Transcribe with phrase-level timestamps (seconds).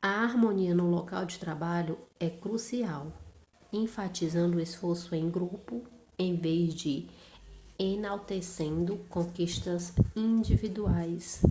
[0.00, 3.12] a harmonia no local de trabalho é crucial
[3.72, 5.84] enfatizando o esforço em grupo
[6.16, 7.08] em vez de
[7.76, 11.42] enaltecendo conquistas individuais